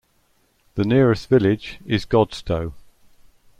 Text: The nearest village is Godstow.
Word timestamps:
The 0.73 0.83
nearest 0.83 1.29
village 1.29 1.79
is 1.85 2.07
Godstow. 2.07 2.73